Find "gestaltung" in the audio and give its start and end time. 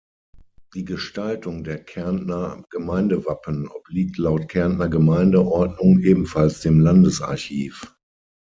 0.83-1.63